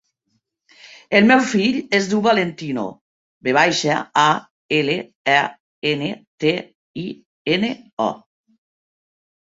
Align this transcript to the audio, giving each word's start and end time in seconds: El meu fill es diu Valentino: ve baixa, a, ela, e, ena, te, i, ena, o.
El 1.19 1.27
meu 1.31 1.43
fill 1.49 1.77
es 1.97 2.07
diu 2.13 2.23
Valentino: 2.29 2.87
ve 3.49 3.55
baixa, 3.59 3.99
a, 4.25 4.25
ela, 4.81 4.99
e, 5.37 5.39
ena, 5.95 6.13
te, 6.47 6.59
i, 7.07 7.09
ena, 7.59 7.75
o. 8.13 8.13